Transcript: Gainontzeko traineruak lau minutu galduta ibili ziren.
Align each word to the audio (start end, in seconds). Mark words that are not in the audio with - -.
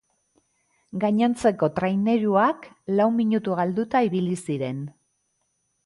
Gainontzeko 1.03 1.69
traineruak 1.77 2.67
lau 2.95 3.09
minutu 3.21 3.61
galduta 3.61 4.03
ibili 4.11 4.43
ziren. 4.49 4.83